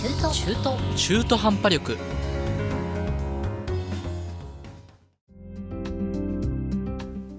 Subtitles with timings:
[0.00, 1.96] 中途中途中途半端力。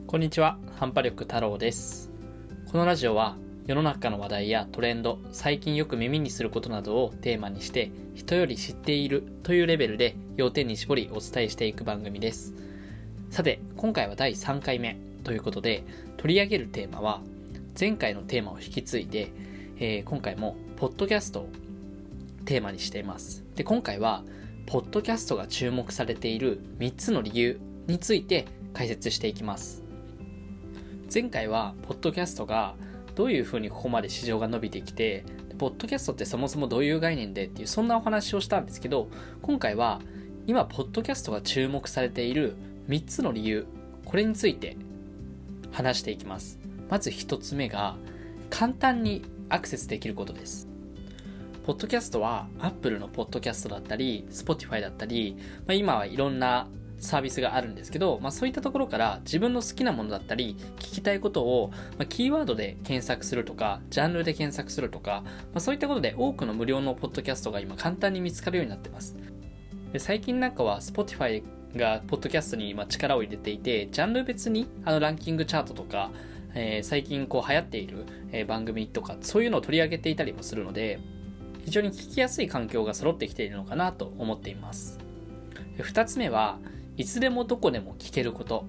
[0.05, 2.11] こんにちは半端力太郎です。
[2.69, 12.53] このラジオは世の中の話題やトレンド最近よく耳にすることなどをテーマにして人より知っているというレベルで要点に絞りお伝えしていく番組です。
[13.29, 15.85] さて今回は第3回目ということで
[16.17, 17.21] 取り上げるテーマは
[17.79, 19.31] 前回のテーマを引き継いで、
[19.77, 21.49] えー、今回もポッドキャストを
[22.49, 23.45] テーマにしています。
[23.55, 24.23] で今回は
[24.65, 29.83] ポッドキャストが注目されている3つの理由について解説していきます。
[31.13, 32.73] 前回はポッドキャストが
[33.13, 35.25] どういうふうにここまで市場が伸びてきて
[35.59, 39.09] ポッドキャストってそもそもどういう概念でっていうそんなお話をしたんですけど
[39.43, 40.01] 今回は
[40.47, 42.55] 今ポッドキャストが注目されている
[42.87, 43.67] 3つの理由
[44.05, 44.75] これについて
[45.71, 46.57] 話していきます。
[46.89, 47.95] まず1つ目が
[48.49, 50.68] 簡単にアクセスできることです。
[51.69, 56.67] ポッドキャストは Apple のポッドキャストだったり Spotify だったり、まあ、今はいろんな
[56.97, 69.15] サービスがあるんですけど、まあ、そういったところから自分の好きなものだったり聞きたいことを、まあ、キーワードで検索するとかジャンルで検索するとか、まあ、そういったことで多くの無料のポッドキャストが今簡単に見つかるようになってます。
[69.93, 71.43] で最近なんかは Spotify
[71.75, 76.09] がポッドキャストに今力を入れていてジャンル別にあのランキングチャートとか、
[76.55, 80.99] えー、最近こう流行っている、番組とかそういうのを取り上げていたりもするので
[81.69, 84.97] 非常に聞きやすい環境が揃ってきているのかなと思っています。
[85.77, 86.57] 2つ目は
[86.97, 88.65] いつでもどこでも聞けること。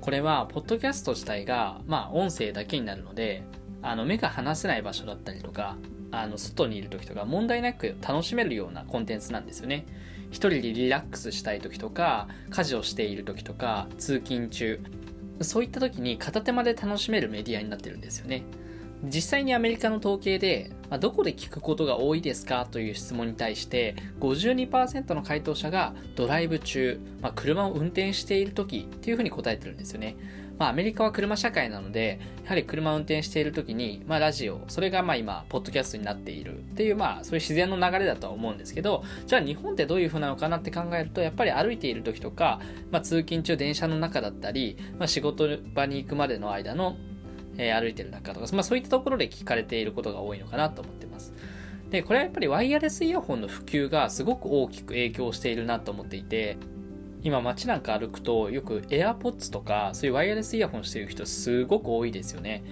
[0.00, 3.42] これはポッドキャスト自体がまあ音声だけになるので
[3.82, 5.76] あの目が離せない場所だったりとか
[6.12, 9.84] あの外にいる時とか問題なく楽しめるようなコンテンツなんですよね。
[10.30, 14.78] 一人でリラックスしたい時とか家事をしている時とか通勤中。
[15.40, 18.44] そういった時に片手間で楽しめるメディアになってるんですよね。
[19.04, 22.66] 実際にアメリカの統計で、まあ、どこで聞くことが多いですか？
[22.70, 30.16] という質問に対して52%の回答者がドライブ中、まあ、車を運転している時っていうふうに答えてるんですよね。
[30.56, 42.60] まあ、アメリカは車社会なので、やはり車を運転している時に、まあ、ラジオ、それがまあ今、ポッドキャストになっているっていう、まあ、そういう自然の流れだとは思うんですけど、じゃあ日本ってどういう風なのかなって考えると、やっぱり歩いている時とか、
[42.92, 46.96] まあ、通勤中電車の中だったり、まあ、仕事場に行くまでの間の
[47.56, 51.32] えー、歩いてる中とか、まあ、そういったところで聞かれていることが多いのかなと思ってます。
[51.90, 56.56] で、これはやっぱりワイヤレスイヤホンの普及がすごく大きく影響しているなと思っていて、
[57.22, 62.62] 今街なんか歩くとよく AirPods とかそういうワイヤレスイヤホンしてる人すごく多いですよね。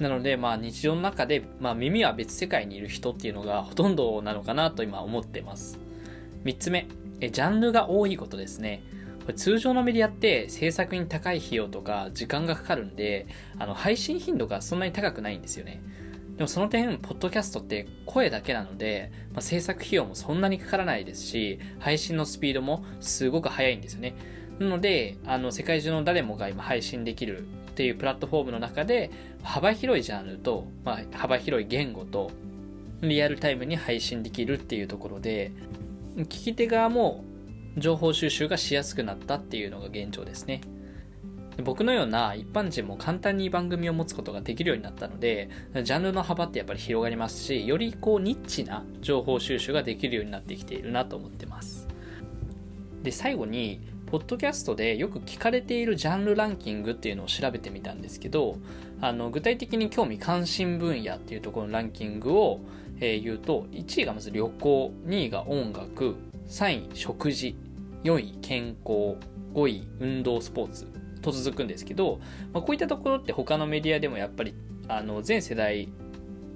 [0.00, 5.78] なので、まあ日常の中で、まあ耳は別世界にいる人っていうのがほとんどなのかなと今思ってます。
[6.44, 6.86] 3つ目、
[7.20, 8.82] えジャンルが多いことですね。
[9.34, 13.26] 通常のメディアって制作に高い費用とか時間がかかるんで、
[13.58, 15.82] あの配信頻度がそんなに高くないんですよね。
[16.38, 24.14] でもその点、ポッドキャストって声だけなので、まあ、制作費用もそんなにかからないですし、配信のスピードもすごく速いんですよね。
[24.60, 27.42] なので、あの、世界中の誰もが今配信できるっ
[27.74, 29.10] ていうプラットフォームの中で、
[29.42, 32.30] 幅広いジャンルと、まあ、幅広い言語と、
[33.00, 35.50] リアルタイムに配信できるっていうところで、
[36.16, 37.24] 聞き手側も
[37.80, 40.60] 情報収集がしやすくなったっていうのが現状ですね。
[41.64, 45.50] 僕のような一般人も簡単に番組を持つことができるようになったので、
[45.82, 51.88] ジャンルの幅ってやっぱり広がりますし、よりこうニッチな情報収集ができるようになってきているなと思ってます。
[53.02, 58.56] で、最後に、ポッドキャストでよく聞かれているジャンルランキングっていうのを調べてみたんですけど、
[59.00, 62.60] あの具体的に興味関心分野っていうところのランキングを、
[63.00, 66.16] え、言うと、1位がまず旅行、2位が音楽、
[66.48, 67.56] 3位食事、
[68.04, 69.16] 4位健康、
[69.54, 70.86] 5位運動スポーツ
[71.20, 72.20] と続くんですけど、
[72.52, 74.54] まあ、こういったところって他のメディアでもやっぱり
[74.88, 75.88] あの全世代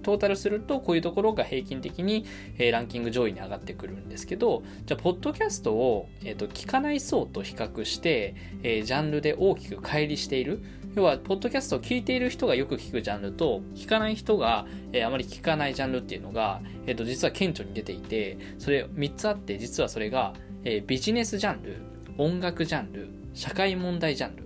[0.02, 2.26] トータルするとこういうところが平均的に、
[2.58, 10.62] ランキング上位に上がってくるんですけどじゃあポッドキャストを、えーと、聞かない層と比較して、えー、ジャンルで大きく乖離している。
[10.94, 20.34] 要はポッドキャストを聞いている人がよく聞くジャンルと聞かない人が、えー、あまり聞かないジャンルっていうのが、えーと実は顕著に出ていてそれ3つあって実はそれが
[20.64, 21.76] え、ビジネスジャンル、
[22.18, 24.44] 音楽ジャンル、社会問題ジャンル、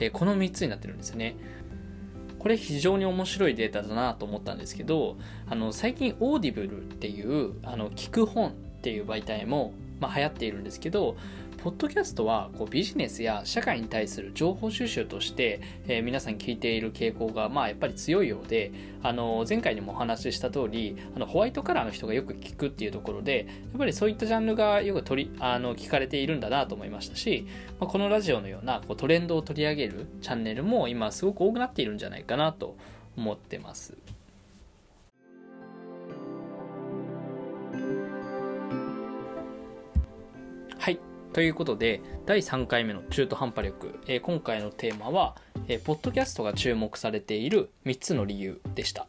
[0.00, 1.36] え、この3つになってるんですよね。
[2.38, 5.16] これ非常に面白いデータだなと思ったんですけど、
[5.46, 8.52] あの、最近オーディブルっていう、あの、聞く本っ
[8.82, 11.16] ていう媒体も、まあ、流行っているんですけど、
[11.64, 18.70] ポッドキャストはこうビジネスや社会に対する情報収集として、えー、皆さん聞いている傾向が、まあ、やっぱり強いようで、
[19.02, 27.46] あの前回にもお話しした通りあのホワイトカラーの人がよく聞くっていうところでやっぱりそういったジャンルがよく取りあの聞かれているんだなと思いましたし、
[27.80, 32.76] まあ、このラジオのようなこうトレンドを取り上げるチャンネルも今すごく多くなっているんじゃないかなと
[33.16, 33.96] 思ってます。
[41.34, 45.34] ということで、第3回目の中途半端力、えー、今回のテーマは、
[45.66, 49.08] えー、ポッドキャストが注目されている3つの理由でした。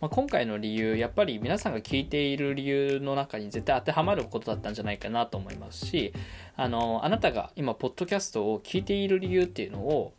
[0.00, 6.12] まあ、今回の理由、やっぱり皆さんが聞いている理由の中に絶対当てはまることだったんじゃないかなと思いますし、
[6.56, 10.12] あの、あなたが今、ポッドキャストを聞いている理由っていうのを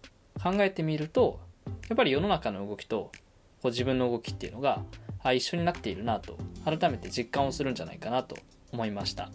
[0.43, 1.39] 考えてみると、
[1.87, 3.09] やっぱり世の中の動きと
[3.61, 4.83] こう自分の動きっていうのが
[5.23, 8.35] あ一緒になっているなと改めて実感をするんじゃないかなと
[8.73, 9.29] 思いました。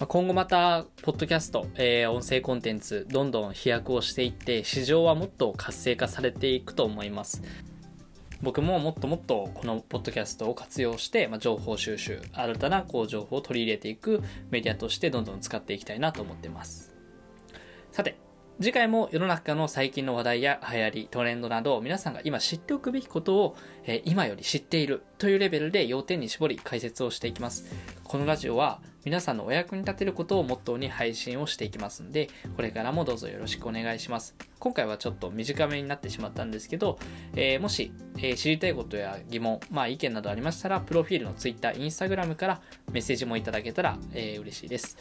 [0.00, 7.42] 今後また、ポッドキャスト、えー、音声コンテンツ、どんどん飛躍をしていって、市場はもっと活性化されていくと思います。
[8.42, 14.20] 僕ももっともっとこのポッドキャストを活用して、まあ、情報収集、新たなこう情報を取り入れていく
[14.50, 16.92] メディアとしてどんどん使っていきたいなと思ってます。
[17.92, 18.18] さて、
[18.60, 27.72] 次回も世の中の最近の話題や流行り、トレンドなど皆さんが今知っておくべきことを、えー、今より知っているというレベルで要点に絞り解説をしていきます。
[28.02, 34.34] このラジオは皆さんのお役に立てることをモットーに配信をしていきますんで、これからもどうぞよろしくお願いします。
[34.58, 36.98] 今回はちょっと短めになってしまったんですけど、
[37.36, 42.62] えー、もし、えー、知りたいことや疑問、まあ意見などありましたら、プロフィールの Twitter、Instagram から
[42.92, 44.96] メッセージもいただけたら、えー、嬉しいです。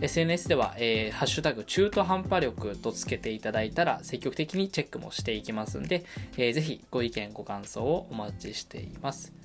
[0.00, 6.06] SNS では、えー、ハッシュタグ中途半端力とつけていただいたら積極的にチェックもしていきますんで、
[6.38, 9.41] えー、ぜひご意見ご感想をお待ちしています。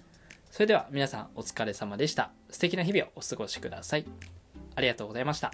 [0.58, 2.32] それでは皆さんお疲れ様でした。
[2.50, 4.06] 素敵な日々をお過ごしください。
[4.74, 5.54] ありがとうございました。